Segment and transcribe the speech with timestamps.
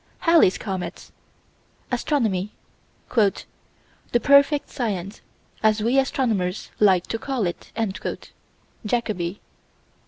[0.21, 1.11] Halley's comet.
[1.91, 2.53] Astronomy
[3.15, 5.21] "the perfect science,
[5.61, 7.71] as we astronomers like to call it."
[8.83, 9.41] (Jacoby.)